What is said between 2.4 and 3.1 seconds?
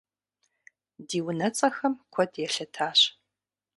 елъытащ.